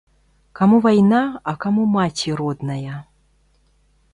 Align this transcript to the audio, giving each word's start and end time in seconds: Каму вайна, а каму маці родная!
Каму 0.59 0.77
вайна, 0.85 1.19
а 1.51 1.53
каму 1.65 1.83
маці 1.97 2.29
родная! 2.41 2.95